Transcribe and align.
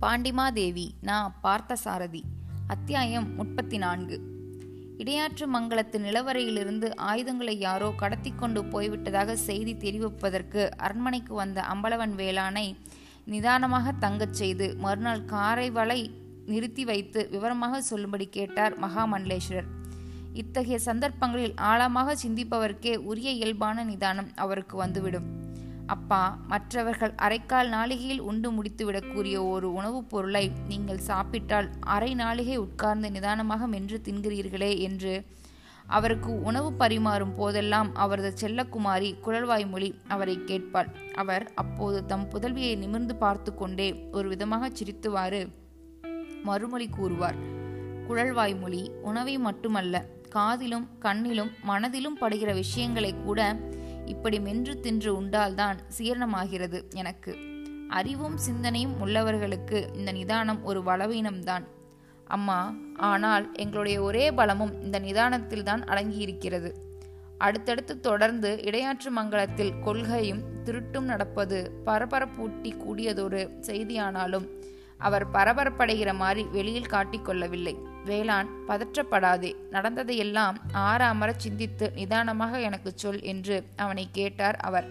பாண்டிமாதேவி 0.00 0.90
நான் 1.00 1.34
பார்த்தசாரதி 1.42 2.22
அத்தியாயம் 2.66 3.34
முப்பத்தி 3.34 3.78
நான்கு 3.78 4.20
இடையாற்று 4.98 5.46
மங்கலத்து 5.52 5.98
நிலவரையிலிருந்து 5.98 6.96
ஆயுதங்களை 6.96 7.58
யாரோ 7.58 7.92
கடத்தி 7.96 8.32
கொண்டு 8.36 8.64
போய்விட்டதாக 8.64 9.32
செய்தி 9.32 9.74
தெரிவிப்பதற்கு 9.74 10.70
அரண்மனைக்கு 10.70 11.34
வந்த 11.34 11.62
அம்பலவன் 11.62 12.14
வேளானை 12.16 12.76
நிதானமாக 13.24 13.92
தங்கச் 13.92 14.32
செய்து 14.32 14.76
மறுநாள் 14.76 15.24
காரை 15.24 15.70
வலை 15.70 16.14
நிறுத்தி 16.46 16.84
வைத்து 16.84 17.28
விவரமாக 17.30 17.82
சொல்லும்படி 17.82 18.28
கேட்டார் 18.28 18.80
மகாமண்டலேஸ்வரர். 18.80 19.68
இத்தகைய 20.32 20.78
சந்தர்ப்பங்களில் 20.78 21.54
ஆழமாக 21.56 22.16
சிந்திப்பவர்க்கே 22.26 22.96
உரிய 22.96 23.30
இயல்பான 23.30 23.84
நிதானம் 23.84 24.30
அவருக்கு 24.34 24.76
வந்துவிடும். 24.76 25.37
அப்பா 25.88 26.38
மற்றவர்கள் 26.48 27.12
அரைக்கால் 27.22 27.68
நாளிகையில் 27.68 28.18
உண்டு 28.18 28.48
முடித்துவிடக்கூடிய 28.52 29.50
ஒரு 29.50 29.72
உணவுப் 29.72 30.10
பொருளை 30.10 30.52
நீங்கள் 30.68 30.98
சாப்பிட்டால் 30.98 31.68
அரை 31.80 32.14
நாளிகை 32.14 32.56
உட்கார்ந்து 32.56 33.10
நிதானமாக 33.10 33.66
மென்று 33.66 34.00
தின்கிறீர்களே 34.04 34.78
என்று. 34.78 35.24
அவருக்கு 35.86 36.42
உணவு 36.42 36.72
பரிமாறும் 36.72 37.34
போதெல்லாம் 37.36 37.94
அவரது 37.94 38.32
செல்லக்குமாரி 38.40 39.10
குழல்வாய்மொழி 39.26 39.94
அவரை 40.08 40.38
கேட்பாள். 40.46 40.88
அவர் 41.14 41.52
அப்போது 41.54 42.06
தம் 42.06 42.28
புதல்வியை 42.30 42.76
நிமிர்ந்து 42.76 43.16
பார்த்து 43.16 43.54
கொண்டே 43.54 43.88
ஒரு 44.12 44.28
விதமாக 44.28 44.68
சிரித்துவாறு 44.68 45.48
மறுமொழி 46.42 46.88
கூறுவார். 46.88 47.38
குழல்வாய்மொழி 48.08 48.90
உணவை 49.02 49.38
மட்டுமல்ல 49.38 50.04
காதிலும் 50.28 50.88
கண்ணிலும் 51.00 51.50
மனதிலும் 51.62 52.18
படுகிற 52.18 52.52
விஷயங்களை 52.52 53.14
கூட 53.24 53.40
இப்படி 54.08 54.40
மென்று 54.40 54.80
தின்று 54.80 55.10
உண்டால்தான் 55.22 55.78
சீரணமாகிறது 55.98 56.78
எனக்கு. 56.94 57.32
அறிவும் 57.88 58.36
சிந்தனையும் 58.36 58.94
உள்ளவர்களுக்கு 59.04 59.94
இந்த 59.94 60.12
நிதானம் 60.12 60.64
ஒரு 60.64 60.80
பலவீனம்தான். 60.80 61.64
அம்மா 62.24 62.74
ஆனால் 62.96 63.54
எங்களுடைய 63.54 64.00
ஒரே 64.00 64.30
பலமும் 64.30 64.74
இந்த 64.82 65.00
நிதானத்தில்தான் 65.00 65.82
அடங்கியிருக்கிறது. 65.84 66.70
அடுத்தடுத்து 67.38 68.00
தொடர்ந்து 68.00 68.60
இடையாற்று 68.62 69.10
மங்கலத்தில் 69.16 69.78
கொள்கையும் 69.82 70.42
திருட்டும் 70.64 71.08
நடப்பது 71.10 71.58
பரபரப்பூட்டி 71.86 72.72
கூடியதொரு 72.76 73.42
செய்தியானாலும் 73.60 74.46
அவர் 74.98 75.30
பரபரப்படைகிற 75.30 76.14
மாதிரி 76.14 76.42
வெளியில் 76.42 76.90
காட்டிக்கொள்ளவில்லை 76.90 77.74
வேளாண் 78.10 78.50
பதற்றப்படாதே. 78.68 79.50
நடந்ததையெல்லாம் 79.70 80.56
ஆறாமர 80.86 81.30
சிந்தித்து 81.36 81.86
நிதானமாக 81.94 82.60
எனக்கு 82.68 82.92
சொல் 82.94 83.22
என்று 83.32 83.58
அவனை 83.76 84.06
கேட்டார் 84.12 84.58
அவர். 84.68 84.88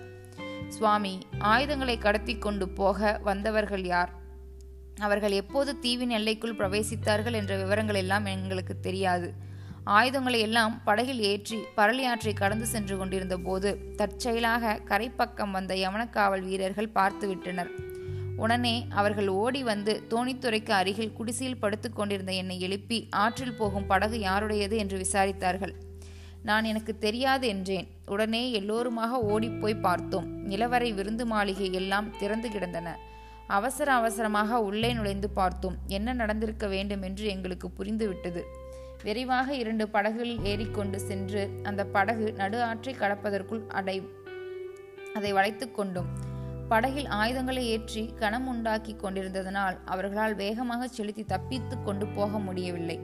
சுவாமி 0.76 1.16
ஆயுதங்களை 1.52 1.98
கடத்தி 1.98 2.36
கொண்டு 2.38 2.66
போக 2.80 3.20
வந்தவர்கள் 3.24 3.86
யார்? 3.94 4.12
அவர்கள் 5.00 5.36
எப்போது 5.42 5.72
தீவின் 5.80 6.14
எல்லைக்குள் 6.18 6.60
பிரவேசித்தார்கள் 6.60 7.38
என்ற 7.42 7.54
விவரங்கள் 7.58 8.00
எல்லாம் 8.04 8.26
எங்களுக்கு 8.36 8.76
தெரியாது. 8.80 9.28
ஆயுதங்களை 9.98 10.40
எல்லாம் 10.46 10.74
படகில் 10.84 11.22
ஏற்றி 11.32 11.58
பரளியாற்றை 11.76 12.34
கடந்து 12.34 12.66
சென்று 12.72 12.96
கொண்டிருந்த 12.98 13.36
போது 13.38 13.70
தற்செயலாக 14.00 14.74
கரைப்பக்கம் 14.90 15.54
வந்த 15.58 15.74
யமனக்காவல் 15.84 16.44
வீரர்கள் 16.48 16.96
பார்த்துவிட்டனர். 16.96 17.72
உடனே 18.38 18.86
அவர்கள் 18.90 19.28
ஓடி 19.28 19.64
வந்து 19.64 20.04
தோணித்துறைக்கு 20.10 20.70
அருகில் 20.70 21.14
குடிசையில் 21.14 21.58
படுத்துக் 21.58 21.96
கொண்டிருந்த 21.96 22.32
என்னை 22.32 22.60
எழுப்பி 22.60 23.08
ஆற்றில் 23.10 23.56
போகும் 23.56 23.88
படகு 23.88 24.20
யாருடையது? 24.20 24.78
என்று 24.78 24.98
விசாரித்தார்கள். 24.98 25.74
நான் 26.44 26.64
எனக்கு 26.64 26.98
தெரியாது 26.98 27.48
என்றேன். 27.48 27.88
உடனே 28.06 28.52
எல்லோருமாக 28.52 29.20
ஓடிப்போய் 29.20 29.76
பார்த்தோம். 29.76 30.50
நிலவரை 30.50 30.94
விருந்து 30.94 31.26
மாளிகை 31.26 31.74
எல்லாம் 31.74 32.18
திறந்து 32.18 32.50
கிடந்தன. 32.50 32.98
அவசர 33.48 33.94
அவசரமாக 33.94 34.62
உள்ளே 34.62 34.94
நுழைந்து 34.94 35.30
பார்த்தோம். 35.30 35.78
என்ன 35.88 36.14
நடந்திருக்க 36.14 36.68
வேண்டும் 36.68 37.02
என்று 37.02 37.26
எங்களுக்கு 37.26 37.70
புரிந்துவிட்டது. 37.80 38.42
விரைவாக 39.04 39.56
இரண்டு 39.56 39.88
படகுகளில் 39.88 40.44
ஏறிக்கொண்டு 40.44 41.00
சென்று 41.00 41.50
அந்த 41.64 41.86
படகு 41.86 42.34
நடு 42.34 42.62
ஆற்றை 42.62 42.96
கடப்பதற்குள் 42.96 43.68
அடை 43.68 44.08
அதை 45.14 45.34
வளைத்து 45.34 45.72
கொண்டோம். 45.72 46.27
படகில் 46.68 47.06
ஆயுதங்களை 47.06 47.68
ஏற்றி 47.68 48.14
கணம் 48.16 48.48
உண்டாக்கி 48.48 48.94
கொண்டிருந்ததனால் 48.94 49.78
அவர்களால் 49.86 50.36
வேகமாக 50.36 50.88
செலுத்தி 50.88 51.24
தப்பித்து 51.24 51.84
கொண்டு 51.84 52.08
போக 52.08 52.40
முடியவில்லை. 52.40 52.98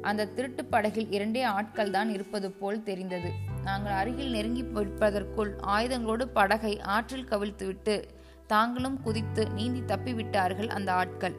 அந்த 0.00 0.26
திருட்டு 0.26 0.64
படகில் 0.64 1.10
இரண்டே 1.10 1.42
ஆட்கள் 1.42 1.90
தான் 1.90 2.08
இருப்பது 2.08 2.50
போல் 2.50 2.82
தெரிந்தது. 2.82 3.30
நாங்கள் 3.62 3.92
அருகில் 3.92 4.30
நெருங்கி 4.30 4.62
வைப்பதற்குள் 4.62 5.52
ஆயுதங்களோடு 5.60 6.28
படகை 6.28 6.80
ஆற்றில் 6.80 7.28
கவிழ்த்துவிட்டு 7.28 8.04
தாங்களும் 8.46 9.00
குதித்து 9.00 9.50
நீந்தி 9.50 9.94
தப்பிவிட்டார்கள் 9.94 10.66
அந்த 10.66 10.92
ஆட்கள். 10.92 11.36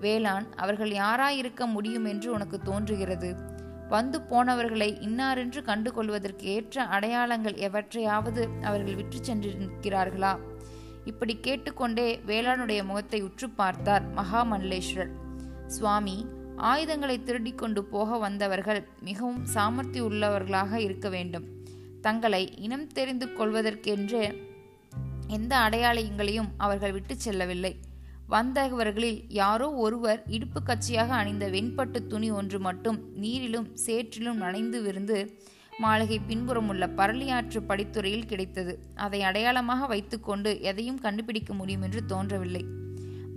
வேளாண் 0.00 0.46
அவர்கள் 0.56 0.90
யாராயிருக்க 0.90 1.66
முடியும் 1.66 2.04
என்று 2.04 2.32
உனக்கு 2.32 2.58
தோன்றுகிறது. 2.60 3.32
வந்து 3.88 4.20
போனவர்களை 4.20 4.88
இன்னாரென்று 5.00 5.60
கண்டுகொள்வதற்கு 5.62 6.44
ஏற்ற 6.56 6.84
அடையாளங்கள் 6.84 7.54
எவற்றையாவது 7.54 8.62
அவர்கள் 8.62 8.94
விற்று 8.94 9.18
சென்றிருக்கிறார்களா? 9.18 10.32
இப்படி 11.04 11.38
கேட்டுக்கொண்டே 11.40 12.20
வேளாணுடைய 12.26 12.84
முகத்தை 12.84 13.22
உற்று 13.22 13.50
பார்த்தார் 13.50 14.14
மகாமல்லேஸ்வரர் 14.14 15.10
சுவாமி 15.66 16.26
ஆயுதங்களை 16.56 17.22
திருடி 17.22 17.52
கொண்டு 17.52 17.84
போக 17.84 18.18
வந்தவர்கள் 18.18 18.88
மிகவும் 19.00 19.44
சாமர்த்தி 19.44 20.00
உள்ளவர்களாக 20.00 20.74
இருக்க 20.74 21.08
வேண்டும். 21.08 21.46
தங்களை 22.00 22.56
இனம் 22.56 22.86
தெரிந்து 22.86 23.26
கொள்வதற்கென்று 23.26 24.48
எந்த 25.26 25.56
அடையாளங்களையும் 25.56 26.48
அவர்கள் 26.56 26.92
விட்டு 26.92 27.16
செல்லவில்லை. 27.16 27.76
வந்தவர்களில் 28.28 29.24
யாரோ 29.28 29.70
ஒருவர் 29.70 30.22
இடுப்பு 30.26 30.60
கட்சியாக 30.66 31.08
அணிந்த 31.08 31.48
வெண்பட்டு 31.48 32.06
துணி 32.06 32.30
ஒன்று 32.30 32.58
மட்டும் 32.58 32.98
நீரிலும் 33.22 33.68
சேற்றிலும் 33.86 34.34
நனைந்து 34.34 34.82
விருந்து 34.82 35.38
மாளிகை 35.82 36.18
பின்புறம் 36.18 36.68
உள்ள 36.68 36.86
பரளியாற்று 36.86 37.60
படித்துறையில் 37.68 38.26
கிடைத்தது. 38.26 38.72
அதை 38.94 39.22
அடையாளமாக 39.22 39.86
வைத்துக்கொண்டு 39.86 40.50
எதையும் 40.60 40.98
கண்டுபிடிக்க 40.98 41.54
முடியும் 41.54 41.82
என்று 41.82 42.00
தோன்றவில்லை. 42.04 42.64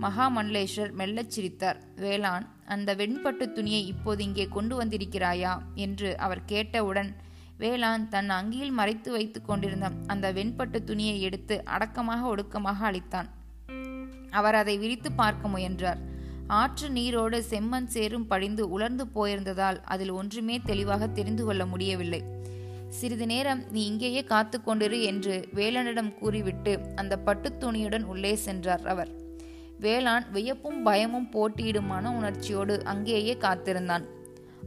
மகாமண்டலேஸ்வர் 0.00 0.92
மெல்லச் 0.92 1.30
சிரித்தார். 1.34 1.78
வேளாண் 1.96 2.46
அந்த 2.64 2.94
வெண்பட்டு 2.94 3.52
துணியை 3.52 3.86
இப்போது 3.86 4.24
இங்கே 4.24 4.46
கொண்டு 4.48 4.84
வந்திருக்கிறாயா? 4.84 5.52
என்று 5.74 6.18
அவர் 6.18 6.42
கேட்டவுடன் 6.44 7.10
வேளாண் 7.58 8.08
தன் 8.08 8.30
அங்கியில் 8.30 8.70
மறைத்து 8.70 9.12
வைத்து 9.12 9.42
கொண்டிருந்த 9.42 9.90
அந்த 10.06 10.32
வெண்பட்டு 10.32 10.84
துணியை 10.84 11.20
எடுத்து 11.20 11.64
அடக்கமாக 11.64 12.30
ஒடுக்கமாக 12.34 12.80
அளித்தான் 12.90 13.28
அவர் 14.30 14.54
அதை 14.54 14.78
விரித்து 14.78 15.12
பார்க்க 15.12 15.48
முயன்றார். 15.48 16.00
ஆற்று 16.46 16.90
நீரோடு 16.90 17.44
செம்மண் 17.50 17.84
சேரும் 17.84 18.26
படிந்து 18.26 18.68
உலர்ந்து 18.68 19.04
போயிருந்ததால் 19.14 19.82
அதில் 19.84 20.10
ஒன்றுமே 20.10 20.60
தெளிவாக 20.60 21.08
தெரிந்து 21.08 21.44
கொள்ள 21.44 21.66
முடியவில்லை. 21.66 22.24
சிறிது 22.88 23.26
நேரம் 23.26 23.62
நீ 23.70 23.86
இங்கேயே 23.86 24.24
காத்து 24.24 24.60
கொண்டிரு 24.66 25.02
என்று 25.02 25.48
வேலனிடம் 25.54 26.14
கூறிவிட்டு 26.14 26.80
அந்த 26.96 27.18
பட்டுத்துணியுடன் 27.26 28.02
உள்ளே 28.02 28.34
சென்றார் 28.34 28.86
அவர். 28.86 29.08
வேளாண் 29.80 30.30
வியப்பும் 30.30 30.82
பயமும் 30.82 31.28
போட்டியிடும் 31.28 31.86
மன 31.86 32.12
உணர்ச்சியோடு 32.12 32.84
அங்கேயே 32.84 33.36
காத்திருந்தான். 33.36 34.04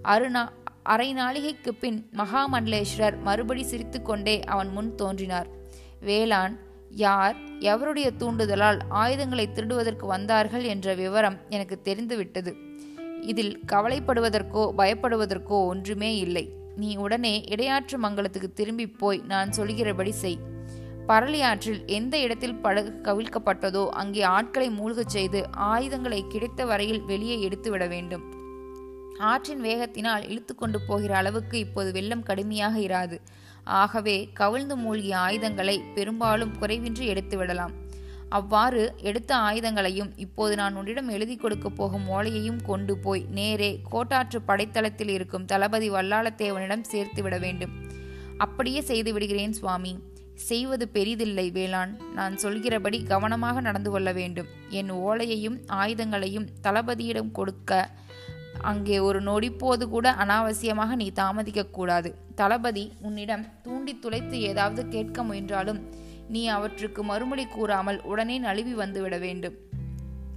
அருணா 0.03 0.49
அரை 0.83 1.13
நாளிகைக்கு 1.13 1.69
பின் 1.79 2.09
மகாமண்டலேஸ்வரர் 2.17 3.21
மறுபடி 3.21 3.63
சிரித்துக்கொண்டே 3.63 4.43
அவன் 4.43 4.67
முன் 4.67 4.95
தோன்றினார். 4.95 5.47
வேளாண் 5.99 6.59
யார் 6.89 7.35
எவருடைய 7.59 8.11
தூண்டுதலால் 8.17 8.79
ஆயுதங்களை 8.89 9.49
திருடுவதற்கு 9.53 10.05
வந்தார்கள் 10.05 10.63
என்ற 10.63 10.93
விவரம் 10.93 11.37
எனக்கு 11.49 11.81
தெரிந்துவிட்டது. 11.81 12.55
இதில் 13.21 13.59
கவலைப்படுவதற்கோ 13.71 14.71
பயப்படுவதற்கோ 14.77 15.65
ஒன்றுமே 15.65 16.17
இல்லை. 16.17 16.53
நீ 16.75 16.95
உடனே 16.95 17.43
இடையாற்று 17.47 17.99
மங்கலத்துக்கு 18.01 18.53
திரும்பி 18.53 18.87
போய் 18.87 19.21
நான் 19.27 19.51
சொல்கிறபடி 19.51 20.11
செய். 20.11 20.39
பரளியாற்றில் 21.07 21.85
எந்த 21.85 22.19
இடத்தில் 22.19 22.55
படகு 22.55 22.99
கவிழ்க்கப்பட்டதோ 23.03 23.87
அங்கே 23.87 24.21
ஆட்களை 24.21 24.69
மூழ்கச் 24.69 25.09
செய்து 25.09 25.49
ஆயுதங்களை 25.51 26.23
கிடைத்த 26.27 26.65
வரையில் 26.65 27.01
வெளியே 27.01 27.41
எடுத்து 27.41 27.71
விட 27.71 27.87
வேண்டும். 27.87 28.35
ஆற்றின் 29.17 29.61
வேகத்தினால் 29.61 30.29
இழுத்து 30.29 30.55
கொண்டு 30.55 30.81
போகிற 30.87 31.15
அளவுக்கு 31.15 31.59
இப்போது 31.59 31.91
வெள்ளம் 31.91 32.23
கடுமையாக 32.23 32.79
இராது. 32.79 33.19
ஆகவே 33.67 34.29
கவிழ்ந்து 34.33 34.75
மூழ்கிய 34.75 35.17
ஆயுதங்களை 35.17 35.81
பெரும்பாலும் 35.95 36.55
குறைவின்றி 36.61 37.07
எடுத்துவிடலாம் 37.07 37.73
அவ்வாறு 38.29 38.93
எடுத்த 38.97 39.35
ஆயுதங்களையும் 39.35 40.11
இப்போது 40.15 40.55
நான் 40.55 40.75
உன்னிடம் 40.75 41.09
எழுதி 41.09 41.35
கொடுக்கப் 41.35 41.75
போகும் 41.75 42.09
ஓலையையும் 42.09 42.61
கொண்டு 42.63 42.97
போய் 42.97 43.25
நேரே 43.29 43.81
கோட்டாற்று 43.91 44.41
படைத்தளத்தில் 44.41 45.09
இருக்கும் 45.09 45.45
தளபதி 45.45 45.91
வல்லாளத்தேவனிடம் 45.91 46.81
சேர்த்து 46.81 47.23
விட 47.23 47.37
வேண்டும். 47.37 47.71
அப்படியே 48.37 48.81
செய்து 48.81 49.13
விடுகிறேன் 49.13 49.53
சுவாமி. 49.53 49.99
செய்வது 50.33 50.89
பெரிதில்லை 50.93 51.51
வேளாண். 51.51 51.97
நான் 52.13 52.37
சொல்கிறபடி 52.37 53.03
கவனமாக 53.03 53.61
நடந்து 53.61 53.89
கொள்ள 53.89 54.11
வேண்டும். 54.11 54.47
என் 54.69 54.91
ஓலையையும் 54.91 55.59
ஆயுதங்களையும் 55.67 56.47
தளபதியிடம் 56.63 57.31
கொடுக்க 57.31 57.89
அங்கே 58.61 58.99
ஒரு 58.99 59.21
நொடிப்போது 59.21 59.89
கூட 59.89 60.11
அனாவசியமாக 60.11 60.95
நீ 60.95 61.11
தாமதிக்கக்கூடாது 61.15 62.13
தளபதி 62.35 62.91
உன்னிடம் 63.01 63.45
தூண்டி 63.61 63.99
துளைத்து 63.99 64.41
ஏதாவது 64.41 64.87
கேட்க 64.87 65.23
முயன்றாலும் 65.23 65.89
நீ 66.27 66.47
அவற்றுக்கு 66.47 67.03
மறுமொழி 67.03 67.45
கூறாமல் 67.45 68.01
உடனே 68.01 68.39
நழுவி 68.39 68.73
வந்துவிட 68.73 69.19
வேண்டும். 69.19 69.53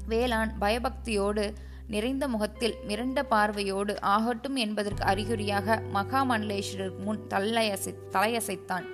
வேளாண் 0.07 0.53
பயபக்தியோடு 0.61 1.55
நிறைந்த 1.87 2.29
முகத்தில் 2.29 2.75
மிரண்ட 2.89 3.23
பார்வையோடு 3.23 4.01
ஆகட்டும் 4.01 4.57
என்பதற்கு 4.57 5.05
அறிகுறியாக 5.05 5.83
மகாமண்டலேஸ்வரர் 5.95 6.99
முன் 6.99 7.27
தலையசை 7.29 7.95
தலையசைத்தான். 8.11 8.87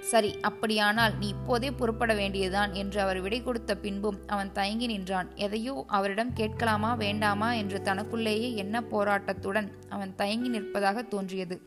சரி 0.00 0.38
அப்படியானால் 0.40 1.16
நீ 1.16 1.28
இப்போதே 1.28 1.70
புறப்பட 1.70 2.14
வேண்டியதுதான் 2.14 2.72
என்று 2.72 3.00
அவர் 3.00 3.20
விடை 3.20 3.42
கொடுத்த 3.42 3.76
பின்பும் 3.76 4.18
அவன் 4.26 4.52
தயங்கி 4.52 4.86
நின்றான். 4.86 5.28
எதையோ 5.34 5.84
அவரிடம் 5.86 6.32
கேட்கலாமா 6.32 6.94
வேண்டாமா 6.94 7.52
என்று 7.52 7.82
தனக்குள்ளேயே 7.82 8.54
என்ன 8.54 8.80
போராட்டத்துடன் 8.80 9.72
அவன் 9.88 10.14
தயங்கி 10.14 10.48
நிற்பதாக 10.48 11.02
தோன்றியது. 11.02 11.62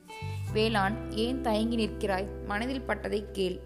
வேளாண் 0.54 1.12
ஏன் 1.12 1.42
தயங்கி 1.42 1.76
நிற்கிறாய்? 1.76 2.28
மனதில் 2.46 2.88
பட்டதை 2.88 3.32
கேள். 3.32 3.60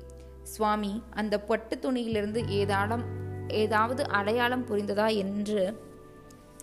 சுவாமி 0.44 1.04
அந்த 1.12 1.40
பட்டு 1.40 1.80
துணியிலிருந்து 1.82 2.48
ஏதாடம் 2.48 3.04
ஏதாவது 3.48 4.10
அடையாளம் 4.10 4.68
புரிந்ததா 4.68 5.16
என்று 5.16 5.84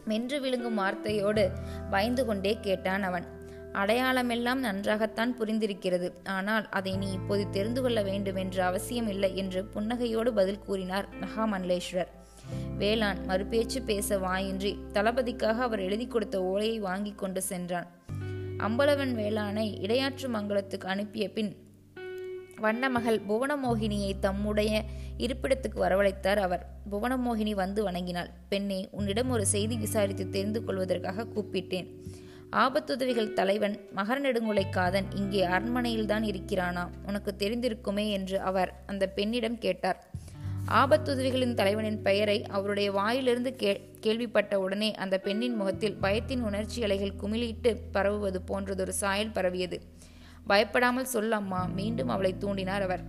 மென்று 0.04 0.40
விழுங்கும் 0.40 0.78
வார்த்தையோடு 0.78 1.50
பயந்து 1.90 2.24
கொண்டே 2.24 2.58
கேட்டான் 2.60 3.02
அவன். 3.02 3.40
அடையாளமெல்லாம் 3.72 4.54
நன்றாகத்தான் 4.54 5.36
புரிந்திருக்கிறது. 5.40 6.12
ஆனால் 6.24 6.68
அதை 6.68 6.96
நீ 6.96 7.12
இப்போது 7.12 7.50
தெரிந்து 7.50 7.82
கொள்ள 7.82 8.02
வேண்டும் 8.02 8.50
அவசியம் 8.60 9.08
இல்லை 9.08 9.36
என்று 9.36 9.68
புன்னகையோடு 9.74 10.28
பதில் 10.28 10.64
கூறினார் 10.66 11.08
மகாமண்டலேஸ்வரர். 11.20 12.12
வேளாண் 12.78 13.18
மறுபேச்சு 13.26 13.82
பேச 13.82 14.18
வாயின்றி 14.18 14.78
தளபதிக்காக 14.92 15.58
அவர் 15.58 15.80
எழுதி 15.80 16.06
கொடுத்த 16.06 16.42
ஓலையை 16.42 16.78
வாங்கி 16.78 17.12
கொண்டு 17.12 17.42
சென்றான். 17.42 17.86
அம்பலவன் 18.58 19.12
வேளானை 19.14 19.66
இடையாற்று 19.80 20.28
மங்கலத்துக்கு 20.32 20.84
அனுப்பிய 20.84 21.30
பின் 21.32 21.56
வண்ணமகள் 22.62 23.20
புவனமோகினியை 23.28 24.18
தம்முடைய 24.18 24.82
இருப்பிடத்துக்கு 25.18 25.78
வரவழைத்தார் 25.78 26.36
அவர். 26.36 26.66
புவனமோகினி 26.90 27.50
வந்து 27.50 27.82
வணங்கினாள். 27.82 28.30
பெண்ணே 28.48 28.88
உன்னிடம் 28.90 29.30
ஒரு 29.30 29.46
செய்தி 29.46 29.76
விசாரித்து 29.76 30.28
தெரிந்து 30.28 30.64
கொள்வதற்காக 30.64 31.26
கூப்பிட்டேன். 31.34 31.88
ஆபத்துதவிகள் 32.52 33.32
தலைவன் 33.32 33.80
மகர 33.96 34.20
நெடுங்குலை 34.20 34.70
காதன் 34.70 35.06
இங்கே 35.14 35.46
அரண்மனையில்தான் 35.46 36.24
இருக்கிறானா? 36.24 36.88
உனக்கு 37.06 37.34
தெரிந்திருக்குமே 37.38 38.10
என்று 38.10 38.40
அவர் 38.40 38.82
அந்த 38.86 39.06
பெண்ணிடம் 39.06 39.58
கேட்டார். 39.58 40.10
ஆபத்துதவிகளின் 40.68 41.54
தலைவனின் 41.54 42.02
பெயரை 42.02 42.46
அவருடைய 42.46 42.92
வாயிலிருந்து 42.92 43.56
கே 43.56 43.90
கேள்விப்பட்ட 44.00 44.60
உடனே 44.60 44.94
அந்த 44.94 45.18
பெண்ணின் 45.18 45.56
முகத்தில் 45.56 45.98
பயத்தின் 46.02 46.40
உணர்ச்சி 46.40 46.82
அலைகள் 46.82 47.18
குமிழிட்டு 47.22 47.76
பரவுவது 47.94 48.40
போன்றதொரு 48.48 48.88
சாயல் 48.88 49.32
பரவியது. 49.32 49.80
பயப்படாமல் 50.46 51.04
சொல்லம்மா 51.04 51.64
மீண்டும் 51.64 52.08
அவளை 52.08 52.34
தூண்டினார் 52.40 52.80
அவர். 52.80 53.02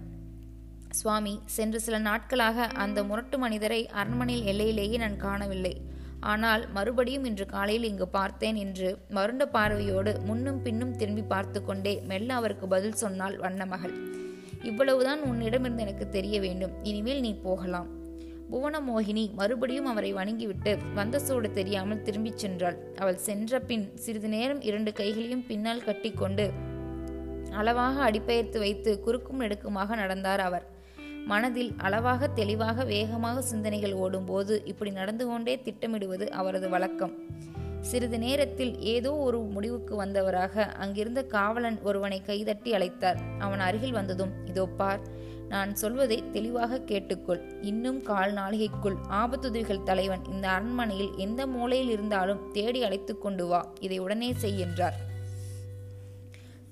சுவாமி 0.90 1.40
சென்று 1.46 1.80
சில 1.80 1.98
நாட்களாக 1.98 2.66
அந்த 2.66 3.04
முரட்டு 3.04 3.38
மனிதரை 3.38 3.88
அரண்மனையில் 3.88 4.46
எல்லையிலேயே 4.46 4.98
நான் 4.98 5.18
காணவில்லை. 5.18 5.93
ஆனால் 6.32 6.64
மறுபடியும் 6.72 7.26
இன்று 7.30 7.46
காலையில் 7.46 7.88
இங்கு 7.90 8.08
பார்த்தேன் 8.08 8.56
என்று 8.56 8.90
மருண்ட 9.16 9.46
பார்வையோடு 9.46 10.12
முன்னும் 10.26 10.62
பின்னும் 10.62 10.96
திரும்பி 10.96 11.22
பார்த்து 11.34 11.60
கொண்டே 11.64 11.94
மெல்ல 12.12 12.34
அவருக்கு 12.34 12.68
பதில் 12.68 13.02
சொன்னாள் 13.04 13.36
வண்ணமகள் 13.38 13.96
இவ்வளவுதான் 14.70 15.22
உன்னிடமிருந்து 15.22 15.84
எனக்கு 15.86 16.06
தெரிய 16.10 16.36
வேண்டும். 16.40 16.74
இனிமேல் 16.84 17.22
நீ 17.22 17.32
போகலாம். 17.48 17.90
புவனமோகினி 18.52 19.24
மறுபடியும் 19.34 19.86
அவரை 19.86 20.12
வணங்கிவிட்டு 20.14 20.72
வந்த 20.94 21.20
சூடு 21.20 21.50
தெரியாமல் 21.52 22.02
திரும்பிச் 22.02 22.42
சென்றாள். 22.44 22.78
அவள் 23.02 23.20
சென்ற 23.28 23.60
பின் 23.60 23.86
சிறிது 23.96 24.28
நேரம் 24.28 24.62
இரண்டு 24.62 24.92
கைகளையும் 24.92 25.48
பின்னால் 25.48 25.86
கட்டிக்கொண்டு 25.88 26.46
அளவாக 27.60 27.96
அடிப்பெயர்த்து 28.10 28.60
வைத்து 28.60 28.92
குறுக்கும் 29.00 29.42
நெடுக்குமாக 29.42 29.96
நடந்தார் 29.96 30.40
அவர். 30.40 30.66
மனதில் 31.26 31.74
அளவாக 31.78 32.28
தெளிவாக 32.28 32.84
வேகமாக 32.84 33.42
சிந்தனைகள் 33.42 33.94
ஓடும்போது 33.94 34.62
இப்படி 34.66 34.92
நடந்து 34.92 35.28
கொண்டே 35.28 35.56
திட்டமிடுவது 35.56 36.28
அவரது 36.30 36.70
வழக்கம். 36.70 37.14
சிறிது 37.82 38.20
நேரத்தில் 38.20 38.80
ஏதோ 38.80 39.16
ஒரு 39.16 39.40
முடிவுக்கு 39.40 40.04
வந்தவராக 40.04 40.66
அங்கிருந்த 40.76 41.24
காவலன் 41.24 41.80
ஒருவனை 41.82 42.22
கைதட்டி 42.22 42.74
அழைத்தார். 42.74 43.20
அவன் 43.40 43.60
அருகில் 43.60 43.92
வந்ததும் 43.92 44.32
இதோ 44.46 44.66
பார் 44.66 45.00
நான் 45.48 45.76
சொல்வதை 45.76 46.24
தெளிவாக 46.32 46.80
கேட்டுக்கொள். 46.80 47.42
இன்னும் 47.62 48.02
கால் 48.02 48.34
நாளிகைக்குள் 48.34 48.98
ஆபத்துதவிகள் 49.10 49.84
தலைவன் 49.84 50.24
இந்த 50.26 50.50
அரண்மனையில் 50.50 51.12
எந்த 51.16 51.48
மூலையில் 51.48 51.90
இருந்தாலும் 51.90 52.52
தேடி 52.52 52.84
அழைத்து 52.84 53.18
கொண்டு 53.18 53.48
வா. 53.48 53.74
இதை 53.80 54.00
உடனே 54.00 54.34
செய் 54.34 54.60
என்றார். 54.60 55.12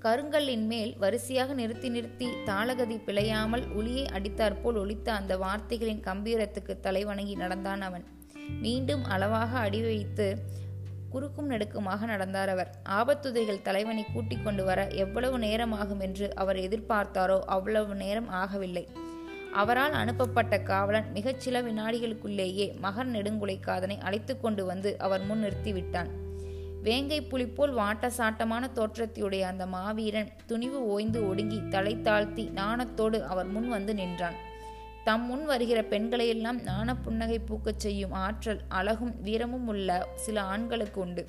கருங்கல்லின் 0.04 0.64
மேல் 0.66 0.96
வரிசையாக 0.98 1.52
நிறுத்தி 1.52 1.88
நிறுத்தி 1.88 2.28
தாளகதி 2.46 3.04
பிழையாமல் 3.04 3.74
ஒளியை 3.74 4.06
அடித்தாற்போல் 4.06 4.78
ஒலித்த 4.78 5.12
அந்த 5.12 5.36
வார்த்தைகளின் 5.36 6.00
கம்பீரத்துக்கு 6.00 6.74
தலைவணங்கி 6.82 7.36
நடந்தான் 7.36 7.80
அவன். 7.80 8.04
மீண்டும் 8.60 9.04
அளவாக 9.04 9.58
அடி 9.58 9.82
வைத்து 9.82 10.42
குறுக்கும் 11.10 11.50
நெடுக்குமாக 11.50 12.04
நடந்தார் 12.04 12.48
அவர். 12.48 12.70
ஆபத்துதைகள் 12.88 13.62
தலைவனை 13.62 14.04
கூட்டிக் 14.12 14.44
கொண்டு 14.44 14.64
வர 14.64 14.86
எவ்வளவு 14.86 15.38
நேரமாகும் 15.38 16.00
என்று 16.00 16.34
அவர் 16.34 16.56
எதிர்பார்த்தாரோ 16.56 17.40
அவ்வளவு 17.40 17.94
நேரம் 17.94 18.30
ஆகவில்லை. 18.30 18.88
அவரால் 19.52 19.92
அனுப்பப்பட்ட 19.92 20.58
காவலன் 20.58 21.12
மிகச் 21.12 21.40
சில 21.40 21.62
வினாடிகளுக்குள்ளேயே 21.62 22.78
மகர் 22.78 23.10
நெடுங்குலைக்காதனை 23.10 24.00
அழைத்து 24.00 24.40
கொண்டு 24.40 24.64
வந்து 24.64 24.98
அவர் 24.98 25.24
முன் 25.24 25.44
நிறுத்திவிட்டான் 25.44 26.21
வேங்கை 26.82 27.22
புலி 27.22 27.46
போல் 27.46 27.74
வாட்ட 27.74 28.10
சாட்டமான 28.16 28.68
தோற்றத்தையுடைய 28.74 29.40
அந்த 29.40 29.66
மாவீரன் 29.66 30.30
துணிவு 30.46 30.86
ஓய்ந்து 30.86 31.28
ஒடுங்கி 31.28 31.68
தலை 31.68 32.00
தாழ்த்தி 32.00 32.50
நாணத்தோடு 32.54 33.22
அவர் 33.22 33.46
முன் 33.46 33.68
வந்து 33.68 33.94
நின்றான். 33.94 34.38
தம் 35.04 35.26
முன் 35.26 35.44
வருகிற 35.44 35.82
பெண்களையெல்லாம் 35.82 36.62
நாண 36.62 36.96
புன்னகை 36.96 37.38
பூக்கச் 37.38 37.78
செய்யும் 37.78 38.12
ஆற்றல் 38.12 38.60
அழகும் 38.68 39.14
வீரமும் 39.22 39.66
உள்ள 39.66 40.08
சில 40.14 40.42
ஆண்களுக்கு 40.42 41.00
உண்டு. 41.00 41.24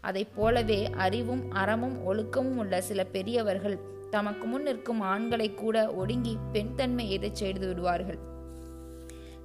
அதை 0.00 0.24
போலவே 0.34 0.90
அறிவும் 0.90 1.50
அறமும் 1.50 1.96
ஒழுக்கமும் 2.06 2.58
உள்ள 2.62 2.80
சில 2.80 3.04
பெரியவர்கள் 3.04 3.78
தமக்கு 4.10 4.46
முன் 4.46 4.62
நிற்கும் 4.62 5.00
ஆண்களை 5.00 5.54
கூட 5.54 5.90
ஒடுங்கி 5.92 6.36
பெண் 6.52 6.74
தன்மை 6.74 7.10
எதை 7.10 7.30
செய்து 7.32 7.68
விடுவார்கள்? 7.68 8.18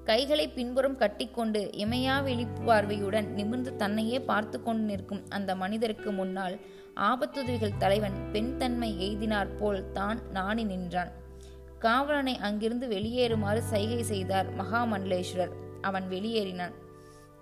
கைகளை 0.05 0.47
பின்புறம் 0.47 0.97
கட்டிக்கொண்டு 0.97 1.69
இமையா 1.73 2.15
பார்வையுடன் 2.65 3.27
நிமிர்ந்து 3.33 3.75
தன்னையே 3.75 4.19
பார்த்து 4.19 4.63
கொண்டு 4.63 4.83
நிற்கும் 4.83 5.23
அந்த 5.29 5.55
மனிதருக்கு 5.55 6.11
முன்னால் 6.11 6.55
ஆபத்துதவிகள் 6.95 7.77
தலைவன் 7.77 8.17
பெண் 8.31 8.57
தன்மை 8.57 8.89
எய்தினார் 9.07 9.57
போல் 9.59 9.91
தான் 9.91 10.19
நாணி 10.31 10.63
நின்றான். 10.63 11.11
காவலனை 11.79 12.37
அங்கிருந்து 12.37 12.87
வெளியேறுமாறு 12.87 13.61
சைகை 13.71 14.03
செய்தார் 14.03 14.47
மகாமண்டலேஸ்வரர். 14.61 15.53
அவன் 15.81 16.07
வெளியேறினான். 16.09 16.75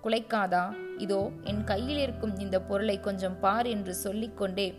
குலைக்காதா? 0.04 0.64
இதோ 0.98 1.30
என் 1.44 1.64
கையில் 1.64 1.98
இருக்கும் 1.98 2.34
இந்த 2.38 2.56
பொருளை 2.60 3.00
கொஞ்சம் 3.00 3.40
பார் 3.40 3.66
என்று 3.66 3.94
சொல்லிக்கொண்டே 3.94 4.74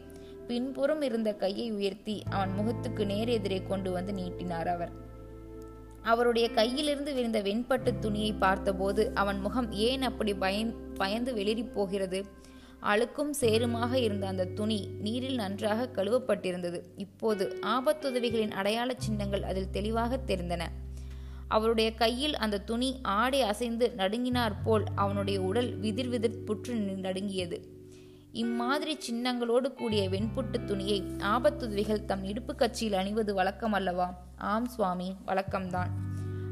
பின்புறம் 0.48 1.02
இருந்த 1.02 1.34
கையை 1.34 1.72
உயர்த்தி 1.72 2.24
அவன் 2.30 2.54
முகத்துக்கு 2.54 3.06
நேரெதிரே 3.06 3.68
கொண்டு 3.68 3.92
வந்து 3.92 4.14
நீட்டினார் 4.14 4.68
அவர். 4.68 4.92
அவருடைய 6.06 6.50
கையிலிருந்து 6.56 7.14
விழுந்த 7.14 7.42
வெண்பட்டு 7.42 8.00
துணியை 8.00 8.34
பார்த்தபோது 8.34 9.12
அவன் 9.14 9.40
முகம் 9.40 9.72
ஏன் 9.72 10.02
அப்படி 10.02 10.34
பயன் 10.34 10.72
பயந்து 10.94 11.36
வெளிரி 11.36 11.72
போகிறது? 11.74 12.26
அழுக்கும் 12.82 13.34
சேருமாக 13.42 13.94
இருந்த 13.94 14.28
அந்த 14.28 14.46
துணி 14.46 14.88
நீரில் 15.00 15.36
நன்றாக 15.36 15.90
கழுவப்பட்டிருந்தது. 15.96 16.82
இப்போது 16.96 17.58
ஆபத்துதவிகளின் 17.62 18.52
அடையாள 18.52 18.94
சின்னங்கள் 18.98 19.44
அதில் 19.44 19.70
தெளிவாக 19.70 20.20
தெரிந்தன. 20.28 20.64
அவருடைய 21.48 21.94
கையில் 21.94 22.36
அந்த 22.36 22.58
துணி 22.60 23.00
ஆடை 23.02 23.42
அசைந்து 23.42 23.94
நடுங்கினார் 23.98 24.56
போல் 24.64 24.84
அவனுடைய 24.96 25.42
உடல் 25.42 25.78
விதிர் 25.78 26.08
விதிர் 26.08 26.44
புற்று 26.48 26.74
நடுங்கியது. 26.96 27.75
இம்மாதிரி 28.36 28.98
சின்னங்களோடு 28.98 29.74
கூடிய 29.74 30.10
வெண்புட்டு 30.10 30.64
துணியை 30.66 31.04
ஆபத்துதவிகள் 31.18 32.06
தம் 32.06 32.24
இடுப்பு 32.24 32.56
கட்சியில் 32.56 32.94
அணிவது 32.94 33.34
வழக்கம் 33.34 33.74
அல்லவா? 33.74 34.24
ஆம் 34.36 34.66
சுவாமி 34.66 35.16
வழக்கம்தான். 35.28 35.88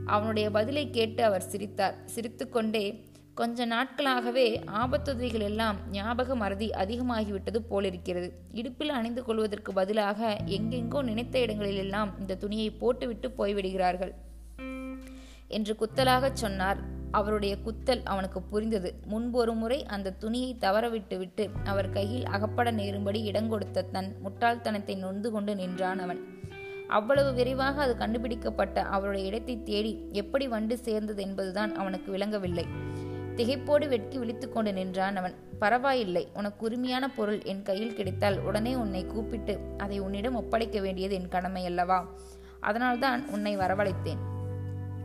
அவனுடைய 0.06 0.52
பதிலை 0.52 0.90
கேட்டு 0.90 1.24
அவர் 1.24 1.42
சிரித்தார். 1.42 1.96
சிரித்துக்கொண்டே 2.06 3.04
கொஞ்ச 3.34 3.66
நாட்களாகவே 3.66 4.60
ஆபத்துதவிகள் 4.60 5.42
எல்லாம் 5.42 5.76
ஞாபக 5.92 6.36
மறதி 6.36 6.70
அதிகமாகிவிட்டது 6.70 7.58
போலிருக்கிறது. 7.58 8.34
இடுப்பில் 8.52 8.90
அணிந்து 8.90 9.24
கொள்வதற்கு 9.24 9.74
பதிலாக 9.74 10.38
எங்கெங்கோ 10.46 11.04
நினைத்த 11.04 11.40
இடங்களிலெல்லாம் 11.40 12.20
இந்த 12.20 12.36
துணியை 12.36 12.70
போட்டுவிட்டு 12.72 13.34
போய்விடுகிறார்கள். 13.38 14.14
என்று 15.48 15.76
குத்தலாகச் 15.80 16.34
சொன்னார். 16.34 16.93
அவருடைய 17.14 17.58
குத்தல் 17.66 18.04
அவனுக்கு 18.04 18.42
புரிந்தது. 18.42 18.90
முன்பொரு 19.12 19.54
முறை 19.54 19.86
அந்த 19.86 20.12
துணியை 20.12 20.52
தவறவிட்டு 20.60 21.18
விட்டு 21.18 21.50
அவர் 21.64 21.90
கையில் 21.90 22.26
அகப்பட 22.26 22.72
நேரும்படி 22.72 23.20
இடங்கொடுத்த 23.32 23.86
தன் 23.92 24.10
முட்டாள்தனத்தை 24.24 24.96
நொந்து 24.98 25.32
கொண்டு 25.32 25.56
நின்றான் 25.56 26.00
அவன். 26.00 26.22
அவ்வளவு 26.88 27.34
விரைவாக 27.34 27.82
அது 27.82 27.98
கண்டுபிடிக்கப்பட்ட 27.98 28.82
அவருடைய 28.82 29.28
இடத்தை 29.28 29.64
தேடி 29.64 29.94
எப்படி 30.12 30.48
வண்டு 30.48 30.78
சேர்ந்தது 30.78 31.22
என்பதுதான் 31.22 31.76
அவனுக்கு 31.76 32.12
விளங்கவில்லை. 32.12 32.66
திகைப்போடு 33.36 33.88
வெட்கி 33.88 34.18
விழித்து 34.18 34.48
கொண்டு 34.50 34.74
நின்றான் 34.74 35.16
அவன். 35.16 35.36
பரவாயில்லை 35.60 36.28
உனக்கு 36.34 36.66
உரிமையான 36.66 37.06
பொருள் 37.10 37.42
என் 37.44 37.64
கையில் 37.64 37.96
கிடைத்தால் 37.96 38.38
உடனே 38.40 38.76
உன்னை 38.76 39.06
கூப்பிட்டு 39.06 39.56
அதை 39.78 40.00
உன்னிடம் 40.00 40.36
ஒப்படைக்க 40.36 40.80
வேண்டியது 40.82 41.16
என் 41.16 41.34
கடமை 41.36 41.66
அல்லவா? 41.66 42.00
அதனால்தான் 42.60 43.22
உன்னை 43.30 43.58
வரவழைத்தேன். 43.58 44.22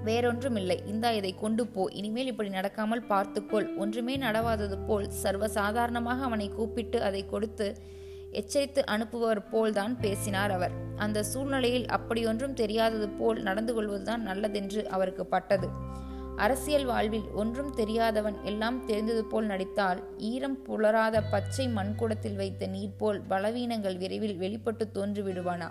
வேறொன்றுமில்லை. 0.05 0.87
இந்தா 0.87 1.11
இதை 1.11 1.35
கொண்டு 1.35 1.67
போ. 1.67 1.91
இனிமேல் 1.91 2.27
இப்படி 2.27 2.49
நடக்காமல் 2.49 3.07
பார்த்துக்கொள். 3.07 3.77
ஒன்றுமே 3.77 4.17
நடவாதது 4.17 4.79
போல் 4.87 5.11
சர்வ 5.11 5.49
சாதாரணமாக 5.49 6.25
அவனை 6.25 6.49
கூப்பிட்டு 6.49 7.03
அதை 7.03 7.27
கொடுத்து 7.27 7.77
எச்சரித்து 8.33 8.85
அனுப்புவர் 8.87 9.49
போல்தான் 9.51 9.97
பேசினார் 10.01 10.51
அவர். 10.51 10.73
அந்த 10.97 11.23
சூழ்நிலையில் 11.23 11.87
அப்படியொன்றும் 11.87 12.55
தெரியாதது 12.55 13.09
போல் 13.09 13.43
நடந்து 13.43 13.75
கொள்வதுதான் 13.75 14.23
நல்லதென்று 14.23 14.89
அவருக்கு 14.89 15.27
பட்டது. 15.27 15.69
அரசியல் 16.37 16.85
வாழ்வில் 16.85 17.29
ஒன்றும் 17.33 17.75
தெரியாதவன் 17.75 18.45
எல்லாம் 18.45 18.87
தெரிந்தது 18.87 19.25
போல் 19.25 19.45
நடித்தால் 19.45 20.03
ஈரம் 20.19 20.63
புலராத 20.63 21.23
பச்சை 21.23 21.69
மண்குடத்தில் 21.69 22.35
வைத்த 22.35 22.67
நீர் 22.67 22.97
போல் 22.97 23.23
பலவீனங்கள் 23.23 23.97
விரைவில் 23.97 24.37
வெளிப்பட்டு 24.37 24.87
தோன்றிவிடுவானா? 24.95 25.71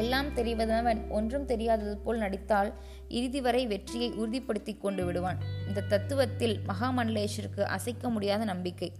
எல்லாம் 0.00 0.28
தெரிவதவன் 0.36 1.00
ஒன்றும் 1.08 1.46
தெரியாதது 1.50 1.94
போல் 2.04 2.18
நடித்தால் 2.18 2.70
இறுதி 3.18 3.40
வரை 3.40 3.66
வெற்றியை 3.66 4.08
உறுதிப்படுத்தி 4.20 4.72
கொண்டு 4.78 5.02
விடுவான். 5.04 5.40
இந்த 5.68 5.84
தத்துவத்தில் 5.92 6.56
மகாமண்டலேஷருக்கு 6.70 7.62
அசைக்க 7.76 8.08
முடியாத 8.08 8.44
நம்பிக்கை. 8.44 8.90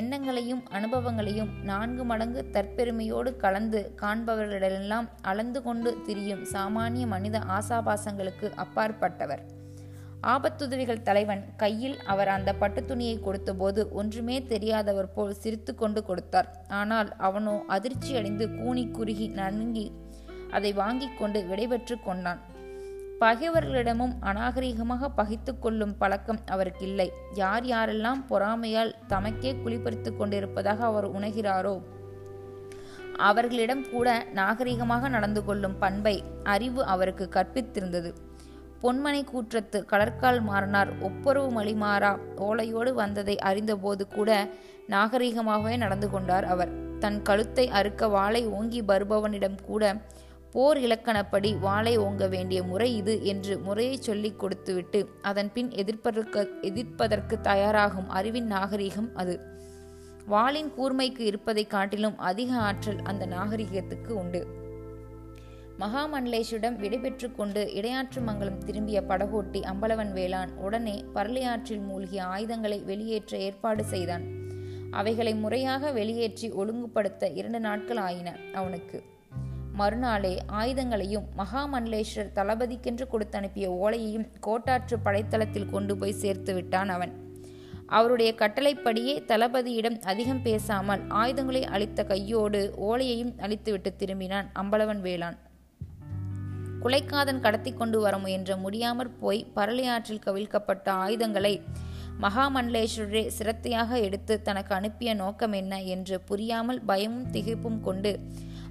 எண்ணங்களையும் 0.00 0.62
அனுபவங்களையும் 0.78 1.52
நான்கு 1.62 2.04
மடங்கு 2.04 2.40
தற்பெருமையோடு 2.54 3.30
கலந்து 3.36 3.80
காண்பவர்களிடெல்லாம் 4.02 5.06
அளந்து 5.22 5.62
கொண்டு 5.62 5.90
திரியும் 6.06 6.42
சாமானிய 6.54 7.06
மனித 7.06 7.38
ஆசாபாசங்களுக்கு 7.58 8.48
அப்பாற்பட்டவர். 8.64 9.44
ஆபத்துதவிகள் 10.32 11.04
தலைவன் 11.08 11.42
கையில் 11.56 11.96
அவர் 12.12 12.28
அந்த 12.28 12.50
பட்டு 12.54 12.80
துணியை 12.84 13.16
கொடுத்தபோது 13.20 13.80
ஒன்றுமே 14.00 14.36
தெரியாதவர் 14.52 15.12
போல் 15.12 15.38
சிரித்து 15.42 15.74
கொண்டு 15.74 16.00
கொடுத்தார். 16.04 16.48
ஆனால் 16.80 17.10
அவனோ 17.28 17.54
அதிர்ச்சியடைந்து 17.76 18.46
கூனி 18.58 18.84
குறுகி 18.90 19.28
நன்கி 19.40 19.86
அதை 20.50 20.72
வாங்கிக் 20.72 21.18
கொண்டு 21.18 21.40
விடைபெற்று 21.50 21.96
கொண்டான். 22.04 22.40
பகைவர்களிடமும் 23.20 24.14
அநாகரிகமாக 24.20 25.08
பகைத்து 25.14 25.58
கொள்ளும் 25.58 25.94
பழக்கம் 25.96 26.40
அவருக்கு 26.46 26.86
இல்லை 26.86 27.12
யார் 27.34 27.64
யாரெல்லாம் 27.64 28.20
பொறாமையால் 28.28 28.92
தமக்கே 29.08 29.52
குளிப்பறித்து 29.64 30.16
கொண்டிருப்பதாக 30.16 30.84
அவர் 30.84 31.08
உணர்கிறாரோ 31.10 31.76
அவர்களிடம் 33.28 33.90
கூட 33.90 34.08
நாகரிகமாக 34.34 35.08
நடந்து 35.08 35.44
கொள்ளும் 35.44 35.78
பண்பை 35.78 36.24
அறிவு 36.44 36.84
அவருக்கு 36.84 37.28
கற்பித்திருந்தது. 37.32 38.10
பொன்மனை 38.82 39.22
கூற்றத்து 39.24 39.84
கடற்கால் 39.84 40.40
மாறனார். 40.48 40.90
ஒப்புரவு 41.00 41.48
மலிமாறா 41.50 42.18
ஓலையோடு 42.36 42.92
வந்ததை 42.92 43.38
அறிந்தபோது 43.38 44.06
கூட 44.08 44.48
நாகரிகமாகவே 44.88 45.76
நடந்து 45.76 46.10
கொண்டார் 46.10 46.44
அவர். 46.44 46.70
தன் 46.98 47.22
கழுத்தை 47.22 47.68
அறுக்க 47.68 48.08
வாளை 48.08 48.46
ஓங்கி 48.46 48.82
வருபவனிடம் 48.82 49.58
கூட 49.62 49.96
போர் 50.52 50.78
இலக்கணப்படி 50.78 51.58
வாளை 51.58 51.98
ஓங்க 51.98 52.28
வேண்டிய 52.28 52.62
முறை 52.62 52.96
இது 52.96 53.24
என்று 53.24 53.58
முறையை 53.58 53.96
சொல்லிக் 53.96 54.38
கொடுத்துவிட்டு 54.38 55.08
அதன் 55.22 55.52
பின் 55.52 55.70
எதிர்ப்பதற்கு 55.70 56.58
எதிர்ப்பதற்கு 56.62 57.40
தயாராகும் 57.40 58.08
அறிவின் 58.08 58.46
நாகரிகம் 58.46 59.10
அது. 59.14 59.40
வாளின் 60.26 60.70
கூர்மைக்கு 60.78 61.18
இருப்பதை 61.18 61.66
காட்டிலும் 61.66 62.18
அதிக 62.18 62.54
ஆற்றல் 62.54 62.98
அந்த 63.02 63.26
நாகரிகத்துக்கு 63.26 64.08
உண்டு. 64.08 64.46
மகாமண்டலேஷிடம் 65.78 66.76
விடைபெற்று 66.76 67.34
கொண்டு 67.36 67.70
இடையாற்று 67.74 68.20
மங்கலம் 68.20 68.64
திரும்பிய 68.64 69.02
படகோட்டி 69.08 69.60
அம்பலவன் 69.60 70.12
வேளான் 70.12 70.54
உடனே 70.54 71.04
பரளியாற்றில் 71.14 71.80
மூழ்கிய 71.80 72.24
ஆயுதங்களை 72.24 72.80
வெளியேற்ற 72.80 73.38
ஏற்பாடு 73.38 73.84
செய்தான். 73.84 74.26
அவைகளை 74.90 75.34
முறையாக 75.34 75.92
வெளியேற்றி 75.92 76.50
ஒழுங்குபடுத்த 76.50 77.28
இரண்டு 77.28 77.60
நாட்கள் 77.60 77.96
ஆயின 77.96 78.36
அவனுக்கு. 78.54 79.16
மறுநாளே 79.78 80.34
ஆயுதங்களையும் 80.52 81.26
மகாமண்டலேஸ்வர் 81.38 82.34
தளபதிக்கென்று 82.34 83.06
கொடுத்து 83.08 83.38
அனுப்பிய 83.38 83.66
ஓலையையும் 83.78 84.28
கோட்டாற்று 84.46 84.96
படைத்தளத்தில் 85.04 85.70
கொண்டு 85.70 85.96
போய் 85.96 86.12
சேர்த்து 86.12 86.54
விட்டான் 86.54 86.88
அவன். 86.88 87.12
அவருடைய 87.86 88.30
கட்டளைப்படியே 88.34 89.14
தளபதியிடம் 89.28 89.98
அதிகம் 90.02 90.42
பேசாமல் 90.42 91.02
ஆயுதங்களை 91.12 91.62
அளித்த 91.66 92.04
கையோடு 92.04 92.60
ஓலையையும் 92.80 93.34
அளித்துவிட்டு 93.38 93.92
திரும்பினான் 93.98 94.48
அம்பலவன் 94.54 95.02
வேளான் 95.02 95.38
குலைக்காதன் 96.82 97.40
கடத்தி 97.40 97.70
கொண்டு 97.72 97.98
வர 98.00 98.18
முயன்ற 98.18 98.52
முடியாமற் 98.56 99.18
போய் 99.20 99.46
பரளியாற்றில் 99.54 100.24
கவிழ்க்கப்பட்ட 100.26 100.88
ஆயுதங்களை 100.98 101.54
மகாமண்டலேஸ்வரரே 102.22 103.24
சிரத்தையாக 103.38 104.00
எடுத்து 104.02 104.42
தனக்கு 104.42 104.74
அனுப்பிய 104.74 105.10
நோக்கம் 105.14 105.52
என்ன 105.52 105.74
என்று 105.86 106.16
புரியாமல் 106.20 106.80
பயமும் 106.82 107.30
திகைப்பும் 107.30 107.80
கொண்டு 107.80 108.12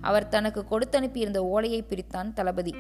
அவர் 0.01 0.27
தனக்கு 0.27 0.66
கொடுத்தனுப்பியிருந்த 0.72 1.38
ஓலையை 1.38 1.86
பிரித்தான் 1.89 2.34
தளபதி. 2.34 2.75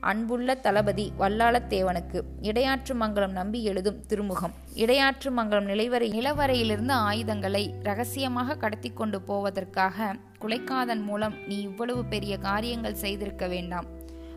அன்புள்ள 0.00 0.54
தளபதி 0.54 1.12
வல்லாளத்தேவனுக்கு 1.18 2.22
இடையாற்று 2.42 2.94
மங்கலம் 2.94 3.32
நம்பி 3.32 3.64
எழுதும் 3.64 4.00
திருமுகம். 4.06 4.52
இடையாற்று 4.74 5.30
மங்கலம் 5.30 5.66
நிலைவரை 5.66 6.08
நிலவரையிலிருந்து 6.12 6.90
ஆயுதங்களை 6.90 7.74
ரகசியமாக 7.82 8.56
கடத்தி 8.56 8.90
கொண்டு 8.90 9.20
போவதற்காக 9.20 10.16
குலைக்காதன் 10.40 11.02
மூலம் 11.02 11.34
நீ 11.46 11.60
இவ்வளவு 11.60 12.04
பெரிய 12.04 12.38
காரியங்கள் 12.38 12.94
செய்திருக்க 12.94 13.46
வேண்டாம். 13.46 13.84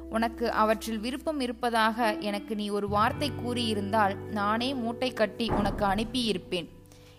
உனக்கு 0.09 0.51
அவற்றில் 0.51 0.99
விருப்பம் 0.99 1.39
இருப்பதாக 1.39 2.17
எனக்கு 2.19 2.55
நீ 2.55 2.69
ஒரு 2.69 2.89
வார்த்தை 2.89 3.31
கூறியிருந்தால் 3.45 4.15
நானே 4.15 4.73
மூட்டை 4.73 5.13
கட்டி 5.13 5.49
உனக்கு 5.49 5.85
அனுப்பியிருப்பேன். 5.85 6.69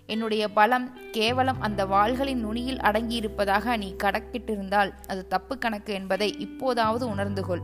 என்னுடைய 0.07 0.49
பலம் 0.49 0.99
கேவலம் 1.11 1.61
அந்த 1.61 1.87
வாள்களின் 1.87 2.41
நுனியில் 2.41 2.77
அடங்கியிருப்பதாக 2.77 3.77
நீ 3.77 3.95
கணக்கிட்டிருந்தால் 4.05 4.93
அது 5.07 5.27
தப்பு 5.27 5.59
கணக்கு 5.59 5.93
என்பதை 5.93 6.39
இப்போதாவது 6.39 7.09
உணர்ந்து 7.09 7.45
கொள். 7.45 7.61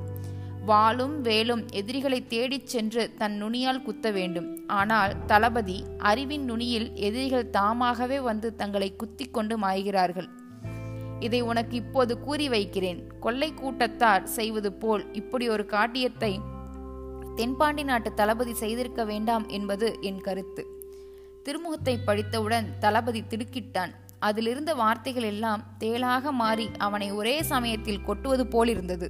வாளும் 0.67 1.21
வேலும் 1.21 1.69
எதிரிகளை 1.69 2.27
தேடிச் 2.27 2.67
சென்று 2.67 3.15
தன் 3.15 3.45
நுனியால் 3.45 3.83
குத்த 3.83 4.11
வேண்டும். 4.11 4.67
ஆனால் 4.67 5.25
தளபதி 5.27 5.85
அறிவின் 5.99 6.45
நுனியில் 6.45 6.95
எதிரிகள் 6.95 7.51
தாமாகவே 7.51 8.21
வந்து 8.21 8.57
தங்களை 8.57 8.97
குத்தி 8.97 9.25
கொண்டு 9.25 9.59
மாய்கிறார்கள். 9.59 10.29
இதை 11.21 11.41
உனக்கு 11.41 11.77
இப்போது 11.77 12.21
கூறி 12.21 12.49
வைக்கிறேன். 12.49 13.09
கொள்ளை 13.21 13.55
கூட்டத்தார் 13.55 14.25
செய்வது 14.27 14.73
போல் 14.73 15.13
இப்படி 15.13 15.49
ஒரு 15.49 15.67
காட்டியத்தை 15.67 16.41
தென்பாண்டி 17.37 17.83
நாட்டு 17.83 18.15
தளபதி 18.15 18.55
செய்திருக்க 18.55 19.05
வேண்டாம் 19.05 19.49
என்பது 19.49 19.99
என் 20.01 20.21
கருத்து. 20.21 20.82
திருமுகத்தை 21.43 21.99
படித்தவுடன் 21.99 22.79
தளபதி 22.79 23.21
திடுக்கிட்டான். 23.21 23.93
அதிலிருந்த 24.19 24.75
வார்த்தைகள் 24.75 25.23
எல்லாம் 25.23 25.63
தேளாக 25.81 26.31
மாறி 26.31 26.71
அவனை 26.79 27.11
ஒரே 27.13 27.43
சமயத்தில் 27.43 28.03
கொட்டுவது 28.03 28.47
போலிருந்தது. 28.47 29.09